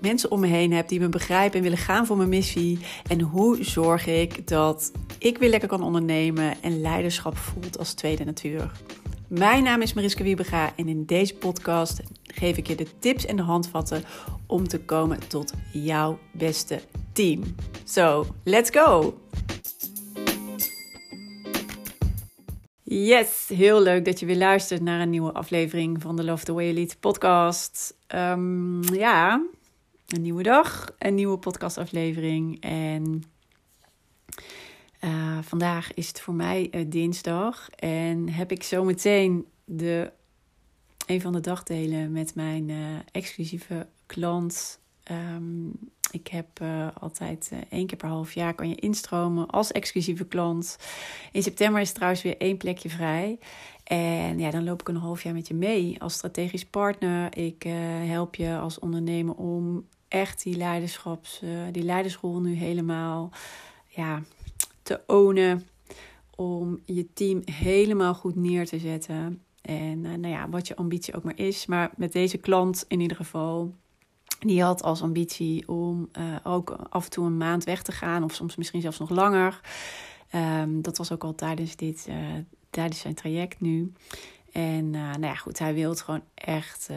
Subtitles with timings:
[0.00, 2.78] mensen om me heen heb die me begrijpen en willen gaan voor mijn missie?
[3.08, 8.24] En hoe zorg ik dat ik weer lekker kan ondernemen en leiderschap voelt als tweede
[8.24, 8.70] natuur?
[9.28, 13.36] Mijn naam is Mariska Wiebega en in deze podcast geef ik je de tips en
[13.36, 14.04] de handvatten
[14.46, 16.80] om te komen tot jouw beste
[17.12, 17.42] team.
[17.84, 19.18] So, let's go!
[22.82, 26.52] Yes, heel leuk dat je weer luistert naar een nieuwe aflevering van de Love the
[26.52, 27.96] Way Elite podcast.
[28.14, 29.42] Um, ja,
[30.08, 32.60] een nieuwe dag, een nieuwe podcastaflevering.
[32.60, 33.22] En
[35.00, 40.12] uh, vandaag is het voor mij uh, dinsdag en heb ik zometeen de,
[41.06, 42.76] een van de dagdelen met mijn uh,
[43.12, 44.80] exclusieve klant.
[45.10, 45.72] Um,
[46.10, 46.60] ik heb
[47.00, 50.78] altijd één keer per half jaar kan je instromen als exclusieve klant.
[51.32, 53.38] In september is trouwens weer één plekje vrij.
[53.84, 57.36] En ja, dan loop ik een half jaar met je mee als strategisch partner.
[57.36, 57.62] Ik
[58.06, 61.42] help je als ondernemer om echt die leiderschaps,
[61.72, 63.30] die leidersrol nu helemaal
[63.86, 64.22] ja,
[64.82, 65.66] te ownen.
[66.36, 69.42] Om je team helemaal goed neer te zetten.
[69.62, 71.66] En nou ja, wat je ambitie ook maar is.
[71.66, 73.74] Maar met deze klant in ieder geval
[74.38, 78.24] die had als ambitie om uh, ook af en toe een maand weg te gaan,
[78.24, 79.60] of soms misschien zelfs nog langer.
[80.34, 82.08] Um, dat was ook al tijdens, dit,
[82.70, 83.92] tijdens zijn traject nu.
[84.52, 86.90] En nou ja, goed, hij wil het gewoon echt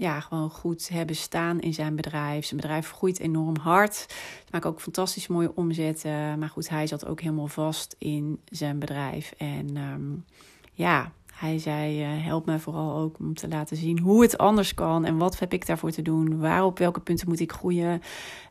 [0.00, 2.44] ja, gewoon goed hebben staan in zijn bedrijf.
[2.44, 3.94] Zijn bedrijf groeit enorm hard.
[3.94, 6.38] Ze maken ook fantastisch mooie omzetten.
[6.38, 9.34] Maar goed, hij zat ook helemaal vast in zijn bedrijf.
[9.38, 10.24] En um,
[10.72, 14.74] ja, hij zei: uh, help mij vooral ook om te laten zien hoe het anders
[14.74, 16.38] kan en wat heb ik daarvoor te doen.
[16.38, 18.02] Waar op welke punten moet ik groeien?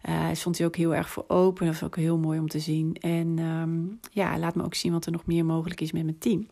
[0.09, 1.65] Uh, stond hij ook heel erg voor open.
[1.65, 2.95] Dat was ook heel mooi om te zien.
[2.95, 6.17] En um, ja, laat me ook zien wat er nog meer mogelijk is met mijn
[6.17, 6.47] team.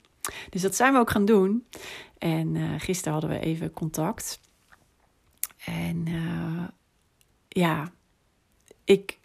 [0.50, 1.66] Dus dat zijn we ook gaan doen.
[2.18, 4.40] En uh, gisteren hadden we even contact.
[5.68, 6.06] En
[7.48, 7.92] ja,
[8.84, 9.20] ik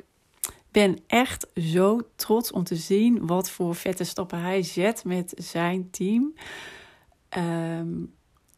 [0.70, 5.91] ben echt zo trots om te zien wat voor vette stappen hij zet met zijn
[5.91, 6.34] team.
[7.38, 8.14] Um,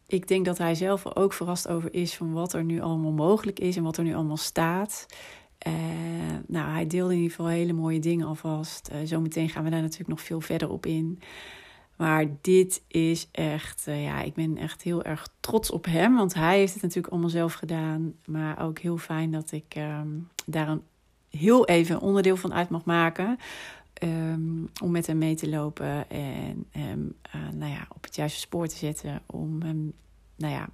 [0.06, 3.12] ik denk dat hij zelf er ook verrast over is van wat er nu allemaal
[3.12, 5.06] mogelijk is en wat er nu allemaal staat.
[5.66, 5.72] Uh,
[6.46, 8.90] nou, hij deelde in ieder geval hele mooie dingen alvast.
[8.92, 11.20] Uh, zometeen gaan we daar natuurlijk nog veel verder op in.
[11.96, 16.16] Maar dit is echt, uh, ja, ik ben echt heel erg trots op hem.
[16.16, 18.14] Want hij heeft het natuurlijk allemaal zelf gedaan.
[18.26, 20.82] Maar ook heel fijn dat ik um, daar een
[21.30, 23.38] heel even onderdeel van uit mag maken.
[24.02, 28.40] Um, om met hem mee te lopen en hem uh, nou ja, op het juiste
[28.40, 29.22] spoor te zetten.
[29.26, 29.92] Om hem
[30.36, 30.68] nou ja,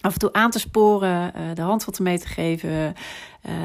[0.00, 2.94] af en toe aan te sporen, uh, de handvatten mee te geven,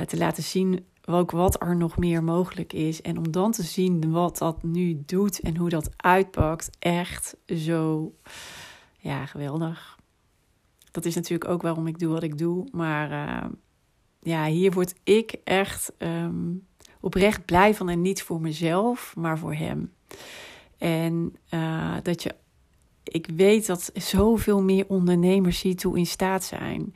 [0.07, 3.01] te laten zien ook wat er nog meer mogelijk is.
[3.01, 6.69] En om dan te zien wat dat nu doet en hoe dat uitpakt.
[6.79, 8.13] Echt zo
[8.97, 9.97] ja, geweldig.
[10.91, 12.67] Dat is natuurlijk ook waarom ik doe wat ik doe.
[12.71, 13.09] Maar
[14.19, 15.93] ja, hier word ik echt.
[15.97, 16.65] Um,
[17.03, 19.91] oprecht blij van en niet voor mezelf, maar voor hem.
[20.77, 22.35] En uh, dat je,
[23.03, 26.95] ik weet dat zoveel meer ondernemers hiertoe in staat zijn.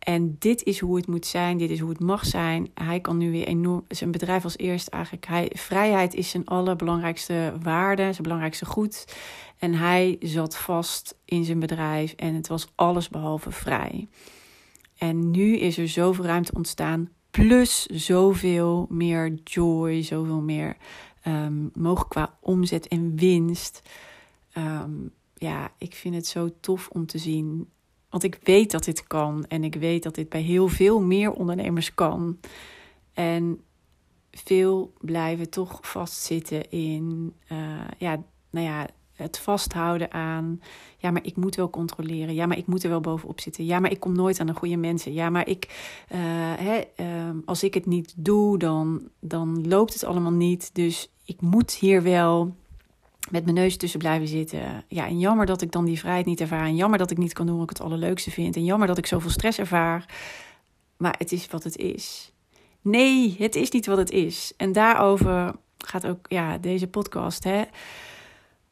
[0.00, 2.70] En dit is hoe het moet zijn, dit is hoe het mag zijn.
[2.74, 5.26] Hij kan nu weer enorm, zijn bedrijf als eerst eigenlijk.
[5.26, 9.16] Hij, vrijheid is zijn allerbelangrijkste waarde, zijn belangrijkste goed.
[9.58, 14.08] En hij zat vast in zijn bedrijf en het was alles behalve vrij.
[14.98, 20.76] En nu is er zoveel ruimte ontstaan Plus zoveel meer joy, zoveel meer
[21.26, 23.82] um, mogelijk qua omzet en winst.
[24.56, 27.68] Um, ja, ik vind het zo tof om te zien.
[28.10, 29.44] Want ik weet dat dit kan.
[29.48, 32.38] En ik weet dat dit bij heel veel meer ondernemers kan.
[33.12, 33.60] En
[34.30, 37.58] veel blijven toch vastzitten in, uh,
[37.98, 40.60] ja, nou ja, het vasthouden aan.
[40.98, 42.34] Ja, maar ik moet wel controleren.
[42.34, 43.64] Ja, maar ik moet er wel bovenop zitten.
[43.64, 45.12] Ja, maar ik kom nooit aan de goede mensen.
[45.12, 45.64] Ja, maar ik,
[46.12, 46.18] uh,
[46.56, 50.74] hè, uh, als ik het niet doe, dan, dan loopt het allemaal niet.
[50.74, 52.54] Dus ik moet hier wel
[53.30, 54.84] met mijn neus tussen blijven zitten.
[54.88, 56.64] Ja, en jammer dat ik dan die vrijheid niet ervaar.
[56.64, 58.56] En jammer dat ik niet kan doen wat ik het allerleukste vind.
[58.56, 60.04] En jammer dat ik zoveel stress ervaar.
[60.96, 62.32] Maar het is wat het is.
[62.80, 64.52] Nee, het is niet wat het is.
[64.56, 67.44] En daarover gaat ook ja, deze podcast.
[67.44, 67.62] Hè.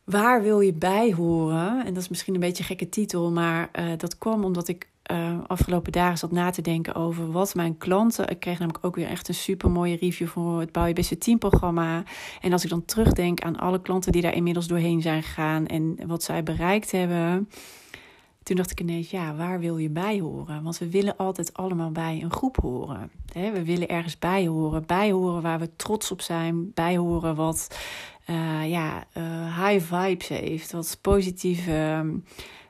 [0.05, 1.85] Waar wil je bij horen?
[1.85, 4.89] En dat is misschien een beetje een gekke titel, maar uh, dat kwam omdat ik
[5.13, 8.29] uh, afgelopen dagen zat na te denken over wat mijn klanten.
[8.29, 11.19] Ik kreeg namelijk ook weer echt een super mooie review voor het Bouw je Beste
[11.19, 12.03] Team programma.
[12.41, 15.99] En als ik dan terugdenk aan alle klanten die daar inmiddels doorheen zijn gegaan en
[16.07, 17.49] wat zij bereikt hebben.
[18.43, 20.63] Toen dacht ik ineens, ja, waar wil je bij horen?
[20.63, 23.11] Want we willen altijd allemaal bij een groep horen.
[23.33, 24.87] We willen ergens bij horen.
[24.87, 26.73] Bij horen waar we trots op zijn.
[26.75, 27.79] Bij horen wat
[28.31, 30.73] uh, ja, uh, high vibes heeft.
[30.73, 32.05] Wat positieve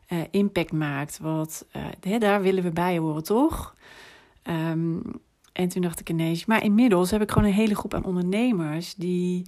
[0.09, 1.19] uh, impact maakt.
[1.19, 1.67] Wat,
[2.01, 3.75] hè, daar willen we bij horen, toch?
[4.43, 5.03] Um,
[5.53, 8.95] en toen dacht ik ineens, maar inmiddels heb ik gewoon een hele groep aan ondernemers
[8.95, 9.47] die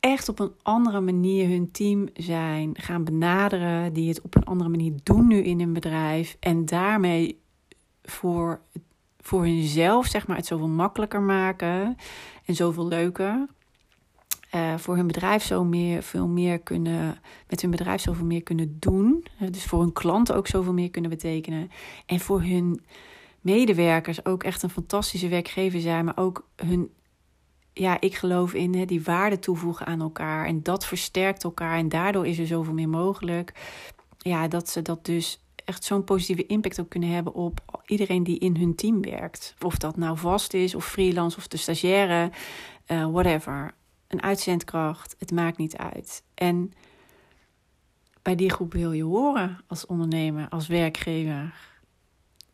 [0.00, 4.70] echt op een andere manier hun team zijn gaan benaderen, die het op een andere
[4.70, 7.40] manier doen nu in een bedrijf en daarmee
[8.02, 8.60] voor,
[9.20, 11.96] voor hunzelf zeg maar, het zoveel makkelijker maken
[12.44, 13.46] en zoveel leuker.
[14.56, 18.76] Uh, voor hun bedrijf zo meer, veel meer kunnen, met hun bedrijf zoveel meer kunnen
[18.78, 19.26] doen.
[19.50, 21.70] dus voor hun klanten ook zoveel meer kunnen betekenen.
[22.06, 22.84] En voor hun
[23.40, 26.90] medewerkers ook echt een fantastische werkgever zijn, maar ook hun
[27.72, 30.46] ja, ik geloof in hè, die waarde toevoegen aan elkaar.
[30.46, 31.78] En dat versterkt elkaar.
[31.78, 33.52] En daardoor is er zoveel meer mogelijk.
[34.18, 38.38] Ja, dat ze dat dus echt zo'n positieve impact ook kunnen hebben op iedereen die
[38.38, 39.54] in hun team werkt.
[39.60, 42.30] Of dat nou vast is, of freelance, of de stagiaire,
[42.86, 43.74] uh, whatever.
[44.08, 46.22] Een uitzendkracht, het maakt niet uit.
[46.34, 46.72] En
[48.22, 51.54] bij die groep wil je horen als ondernemer, als werkgever.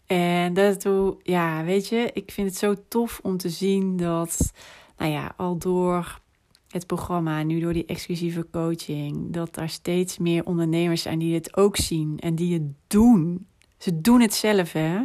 [0.06, 0.88] En dat,
[1.22, 4.52] ja, weet je, ik vind het zo tof om te zien dat
[4.96, 6.20] nou ja, al door
[6.68, 11.56] het programma, nu door die exclusieve coaching, dat daar steeds meer ondernemers zijn die het
[11.56, 13.46] ook zien en die het doen.
[13.78, 14.98] Ze doen het zelf, hè?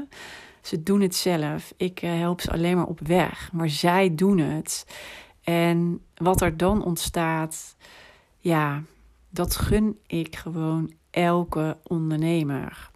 [0.62, 1.74] Ze doen het zelf.
[1.78, 4.86] Ik eh, help ze alleen maar op weg, maar zij doen het.
[5.48, 7.76] En wat er dan ontstaat,
[8.38, 8.82] ja,
[9.30, 12.90] dat gun ik gewoon elke ondernemer.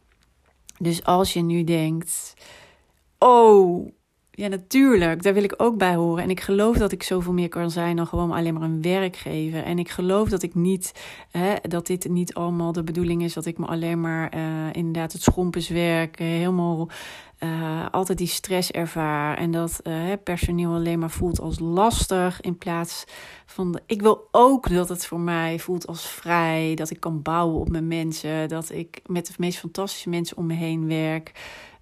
[0.78, 2.34] Dus als je nu denkt:
[3.20, 3.88] Oh,
[4.32, 5.24] ja, natuurlijk.
[5.24, 6.24] Daar wil ik ook bij horen.
[6.24, 9.64] En ik geloof dat ik zoveel meer kan zijn dan gewoon alleen maar een werkgever.
[9.64, 10.92] En ik geloof dat ik niet,
[11.30, 15.12] hè, dat dit niet allemaal de bedoeling is dat ik me alleen maar uh, inderdaad
[15.12, 16.90] het schompenswerk uh, helemaal
[17.44, 19.38] uh, altijd die stress ervaar.
[19.38, 19.82] En dat
[20.24, 23.04] personeel alleen maar voelt als lastig in plaats
[23.46, 23.80] van.
[23.86, 26.76] Ik wil ook dat het voor mij voelt als vrij.
[26.76, 28.50] Dat ik kan bouwen op mijn mensen.
[28.50, 31.32] Dat ik met de meest fantastische mensen om me heen werk.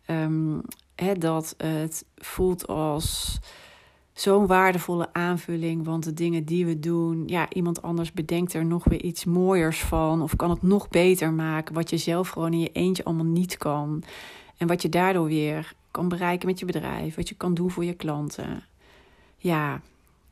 [0.07, 0.61] Um,
[1.17, 3.39] dat het voelt als
[4.13, 5.85] zo'n waardevolle aanvulling.
[5.85, 9.79] Want de dingen die we doen, ja, iemand anders bedenkt er nog weer iets mooiers
[9.79, 10.21] van.
[10.21, 11.73] Of kan het nog beter maken.
[11.73, 14.03] Wat je zelf gewoon in je eentje allemaal niet kan.
[14.59, 17.15] En wat je daardoor weer kan bereiken met je bedrijf.
[17.15, 18.63] Wat je kan doen voor je klanten.
[19.37, 19.81] Ja,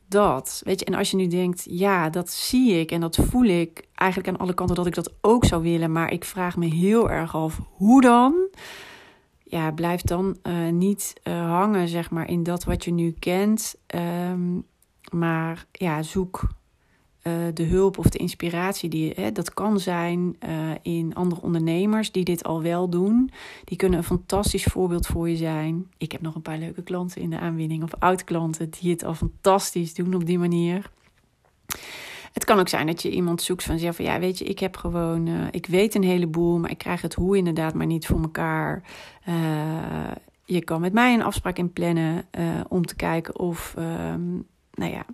[0.08, 0.62] dat.
[0.64, 3.88] Weet je, en als je nu denkt, ja, dat zie ik en dat voel ik
[3.96, 5.92] eigenlijk aan alle kanten dat ik dat ook zou willen.
[5.92, 8.50] Maar ik vraag me heel erg af, hoe dan?
[9.50, 13.76] ja, blijf dan uh, niet uh, hangen, zeg maar, in dat wat je nu kent.
[13.96, 14.66] Um,
[15.12, 16.48] maar ja, zoek
[17.28, 20.38] uh, de hulp of de inspiratie die hè, dat kan zijn
[20.82, 23.32] in andere ondernemers die dit al wel doen.
[23.64, 25.88] Die kunnen een fantastisch voorbeeld voor je zijn.
[25.98, 29.14] Ik heb nog een paar leuke klanten in de aanwinning of oud-klanten die het al
[29.14, 30.90] fantastisch doen op die manier.
[32.34, 34.60] Het kan ook zijn dat je iemand zoekt van zeggen van ja, weet je, ik
[34.60, 38.08] heb gewoon, uh, ik weet een heleboel, maar ik krijg het hoe inderdaad maar niet
[38.08, 38.84] voor elkaar.
[40.46, 44.92] Je kan met mij een afspraak in plannen uh, om te kijken of, um, nou
[44.92, 45.06] ja,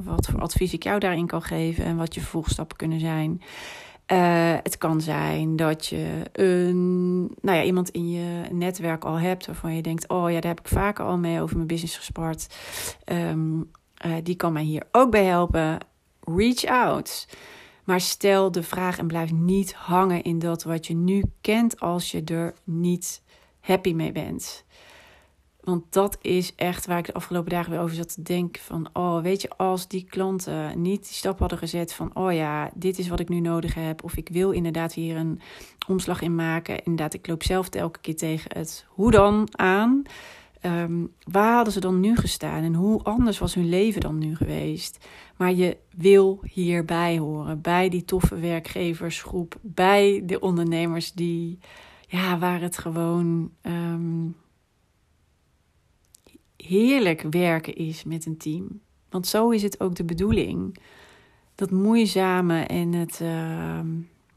[0.00, 3.42] wat voor advies ik jou daarin kan geven en wat je vervolgstappen kunnen zijn.
[4.62, 9.74] het kan zijn dat je een, nou ja, iemand in je netwerk al hebt waarvan
[9.74, 12.46] je denkt: Oh ja, daar heb ik vaker al mee over mijn business gespart.
[13.04, 13.70] Um,
[14.22, 15.78] die kan mij hier ook bij helpen
[16.20, 17.26] reach out.
[17.84, 22.10] Maar stel de vraag en blijf niet hangen in dat wat je nu kent als
[22.10, 23.22] je er niet
[23.60, 24.64] happy mee bent.
[25.70, 28.62] Want dat is echt waar ik de afgelopen dagen weer over zat te denken.
[28.62, 32.70] Van, oh, weet je, als die klanten niet die stap hadden gezet van, oh ja,
[32.74, 34.04] dit is wat ik nu nodig heb.
[34.04, 35.40] Of ik wil inderdaad hier een
[35.88, 36.84] omslag in maken.
[36.84, 40.02] Inderdaad, ik loop zelf elke keer tegen het hoe dan aan.
[40.62, 44.36] Um, waar hadden ze dan nu gestaan en hoe anders was hun leven dan nu
[44.36, 45.06] geweest?
[45.36, 51.58] Maar je wil hierbij horen, bij die toffe werkgeversgroep, bij de ondernemers die,
[52.06, 54.36] ja, waar het gewoon um,
[56.66, 58.80] heerlijk werken is met een team.
[59.08, 60.76] Want zo is het ook de bedoeling.
[61.54, 63.80] Dat moeizame en het, uh,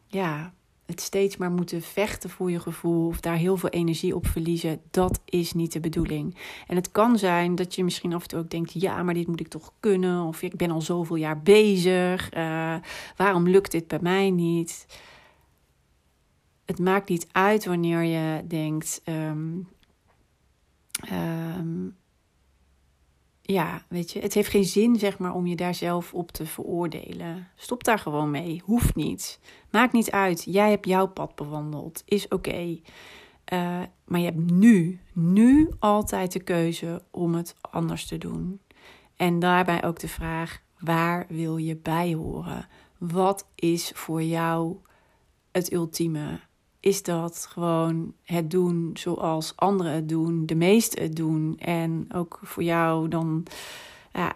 [0.08, 0.54] ja,
[0.86, 4.82] het steeds maar moeten vechten voor je gevoel of daar heel veel energie op verliezen,
[4.92, 6.38] dat is niet de bedoeling.
[6.68, 9.28] En het kan zijn dat je misschien af en toe ook denkt: ja, maar dit
[9.28, 12.76] moet ik toch kunnen, of ik ben al zoveel jaar bezig, uh,
[13.18, 14.86] waarom lukt dit bij mij niet?
[16.66, 19.02] het maakt niet uit wanneer je denkt.
[19.04, 19.60] ehm,
[20.92, 21.88] ehm,
[23.46, 26.46] ja, weet je, het heeft geen zin, zeg maar, om je daar zelf op te
[26.46, 27.48] veroordelen.
[27.56, 28.62] Stop daar gewoon mee.
[28.66, 29.40] Hoeft niet.
[29.72, 30.44] Maakt niet uit.
[30.44, 32.04] Jij hebt jouw pad bewandeld.
[32.06, 32.80] Is oké.
[33.54, 38.62] Uh, maar je hebt nu, nu altijd de keuze om het anders te doen.
[39.16, 42.68] En daarbij ook de vraag: waar wil je bij horen?
[42.98, 44.78] Wat is voor jou
[45.52, 46.40] het ultieme?
[46.84, 51.58] Is dat gewoon het doen zoals anderen het doen, de meesten het doen?
[51.60, 53.44] En ook voor jou dan
[54.14, 54.34] ja,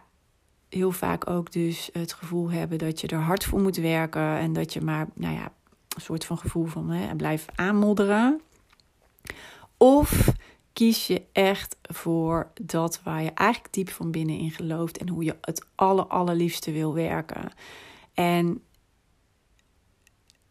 [0.69, 4.53] heel vaak ook dus het gevoel hebben dat je er hard voor moet werken en
[4.53, 5.51] dat je maar, nou ja,
[5.95, 8.41] een soort van gevoel van hè, blijf aanmodderen.
[9.77, 10.33] Of
[10.73, 15.23] kies je echt voor dat waar je eigenlijk diep van binnen in gelooft en hoe
[15.23, 17.51] je het aller, allerliefste wil werken.
[18.13, 18.61] En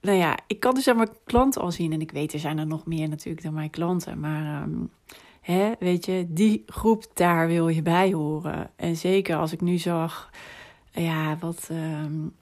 [0.07, 1.93] nou ja, ik kan dus aan mijn klanten al zien.
[1.93, 4.21] En ik weet, er zijn er nog meer natuurlijk dan mijn klanten.
[4.21, 4.91] Maar um,
[5.41, 8.71] hè, weet je, die groep, daar wil je bij horen.
[8.77, 10.31] En zeker als ik nu zag,
[10.91, 12.33] ja, wat, um,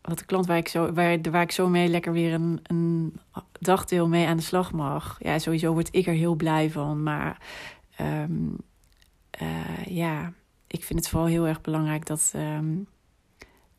[0.00, 3.20] wat de klant waar ik zo, waar, waar ik zo mee lekker weer een, een
[3.60, 5.16] dagdeel mee aan de slag mag.
[5.18, 7.02] Ja, sowieso word ik er heel blij van.
[7.02, 7.42] Maar
[8.00, 8.56] um,
[9.42, 10.32] uh, ja,
[10.66, 12.34] ik vind het vooral heel erg belangrijk dat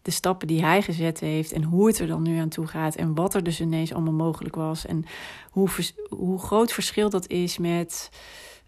[0.10, 2.96] de stappen die hij gezet heeft en hoe het er dan nu aan toe gaat
[2.96, 5.06] en wat er dus ineens allemaal mogelijk was en
[5.50, 5.70] hoe,
[6.10, 8.10] hoe groot verschil dat is met.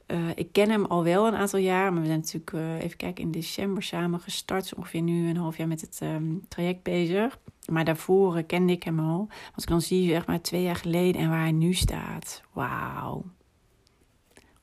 [0.08, 2.98] Uh, ik ken hem al wel een aantal jaar, maar we zijn natuurlijk uh, even
[2.98, 7.40] kijken in december samen gestart, ongeveer nu een half jaar met het um, traject bezig.
[7.70, 9.28] Maar daarvoor uh, kende ik hem al.
[9.56, 12.42] Als ik dan zie, zeg maar twee jaar geleden en waar hij nu staat.
[12.54, 13.24] Wauw.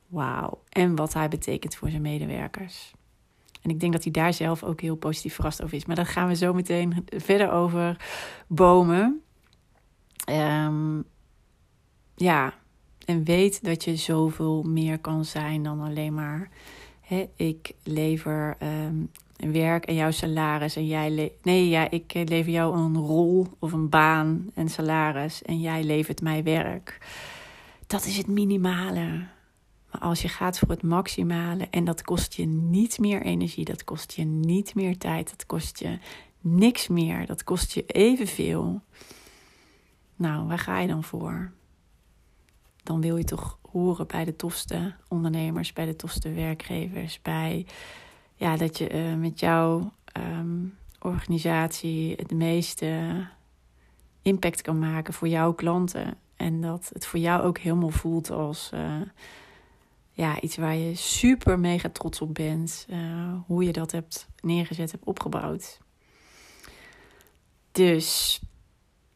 [0.07, 0.63] Wauw.
[0.69, 2.93] En wat hij betekent voor zijn medewerkers.
[3.61, 5.85] En ik denk dat hij daar zelf ook heel positief verrast over is.
[5.85, 8.05] Maar daar gaan we zo meteen verder over
[8.47, 9.21] bomen.
[10.29, 11.03] Um,
[12.15, 12.53] ja,
[13.05, 16.49] en weet dat je zoveel meer kan zijn dan alleen maar...
[17.01, 21.31] Hè, ik lever um, werk en jouw salaris en jij...
[21.41, 26.21] nee, ja, ik lever jou een rol of een baan en salaris en jij levert
[26.21, 26.97] mij werk.
[27.87, 29.27] Dat is het minimale.
[29.91, 33.83] Maar als je gaat voor het maximale en dat kost je niet meer energie, dat
[33.83, 35.97] kost je niet meer tijd, dat kost je
[36.39, 38.81] niks meer, dat kost je evenveel.
[40.15, 41.51] Nou, waar ga je dan voor?
[42.83, 47.65] Dan wil je toch horen bij de tofste ondernemers, bij de tofste werkgevers, bij
[48.35, 53.27] ja, dat je uh, met jouw um, organisatie het meeste
[54.21, 56.17] impact kan maken voor jouw klanten.
[56.35, 58.71] En dat het voor jou ook helemaal voelt als.
[58.73, 59.01] Uh,
[60.19, 62.85] ja, iets waar je super mega trots op bent.
[62.89, 65.79] Uh, hoe je dat hebt neergezet, hebt opgebouwd.
[67.71, 68.39] Dus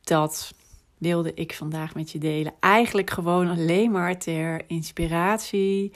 [0.01, 0.53] dat
[0.97, 2.53] wilde ik vandaag met je delen.
[2.59, 5.91] Eigenlijk gewoon alleen maar ter inspiratie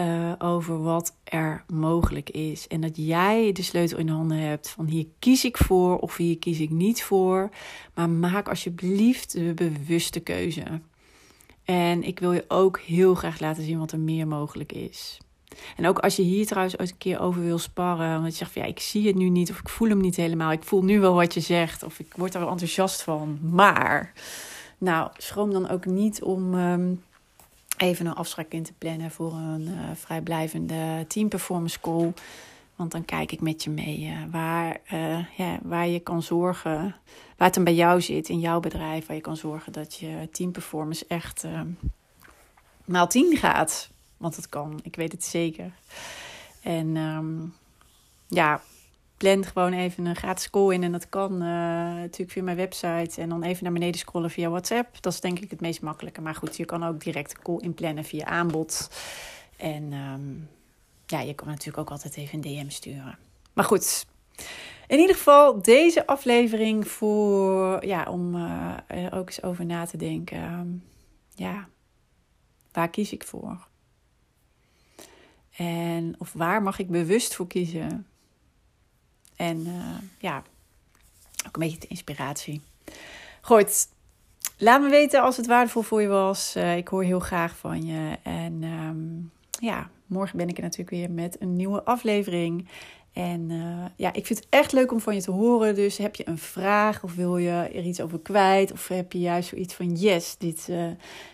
[0.00, 2.68] uh, over wat er mogelijk is.
[2.68, 6.38] En dat jij de sleutel in handen hebt van hier kies ik voor of hier
[6.38, 7.50] kies ik niet voor.
[7.94, 10.80] Maar maak alsjeblieft de bewuste keuze.
[11.64, 15.18] En ik wil je ook heel graag laten zien wat er meer mogelijk is.
[15.76, 18.52] En ook als je hier trouwens ooit een keer over wil sparren, want je zegt
[18.52, 20.52] van ja, ik zie het nu niet of ik voel hem niet helemaal.
[20.52, 23.38] Ik voel nu wel wat je zegt of ik word er enthousiast van.
[23.42, 24.12] Maar,
[24.78, 27.02] nou, schroom dan ook niet om um,
[27.76, 32.12] even een afspraak in te plannen voor een uh, vrijblijvende team performance call.
[32.76, 36.80] Want dan kijk ik met je mee uh, waar, uh, ja, waar je kan zorgen,
[37.36, 40.28] waar het dan bij jou zit in jouw bedrijf, waar je kan zorgen dat je
[40.32, 41.60] teamperformance echt uh,
[42.84, 43.90] maal tien gaat.
[44.16, 45.72] Want het kan, ik weet het zeker.
[46.62, 47.54] En um,
[48.28, 48.60] ja,
[49.16, 50.82] plan gewoon even een gratis call in.
[50.82, 53.20] En dat kan natuurlijk via mijn website.
[53.20, 55.02] En dan even naar beneden scrollen via WhatsApp.
[55.02, 56.20] Dat is denk ik het meest makkelijke.
[56.20, 58.90] Maar goed, je kan ook direct een call inplannen via aanbod.
[59.56, 60.48] En um,
[61.06, 63.18] ja, je kan natuurlijk ook altijd even een DM sturen.
[63.52, 64.06] Maar goed,
[64.86, 69.96] in ieder geval deze aflevering voor, ja, om uh, er ook eens over na te
[69.96, 70.82] denken.
[71.34, 71.68] ja,
[72.72, 73.68] waar kies ik voor?
[75.56, 78.06] En of waar mag ik bewust voor kiezen?
[79.36, 80.42] En uh, ja,
[81.46, 82.62] ook een beetje de inspiratie.
[83.40, 83.88] Goed,
[84.58, 86.56] laat me weten als het waardevol voor je was.
[86.56, 88.18] Uh, ik hoor heel graag van je.
[88.22, 92.68] En um, ja, morgen ben ik er natuurlijk weer met een nieuwe aflevering.
[93.14, 95.74] En uh, ja, ik vind het echt leuk om van je te horen.
[95.74, 98.72] Dus heb je een vraag of wil je er iets over kwijt?
[98.72, 100.86] Of heb je juist zoiets van yes, dit uh,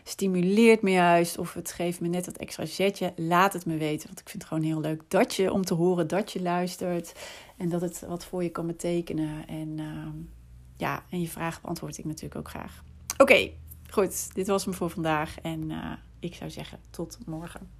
[0.05, 1.39] stimuleert me juist.
[1.39, 3.13] Of het geeft me net dat extra zetje.
[3.17, 4.07] Laat het me weten.
[4.07, 7.13] Want ik vind het gewoon heel leuk dat je om te horen dat je luistert.
[7.57, 9.47] En dat het wat voor je kan betekenen.
[9.49, 10.07] En uh,
[10.77, 12.85] ja, en je vraag beantwoord ik natuurlijk ook graag.
[13.19, 13.51] Oké,
[13.91, 15.41] goed, dit was hem voor vandaag.
[15.43, 15.71] En
[16.19, 17.80] ik zou zeggen, tot morgen.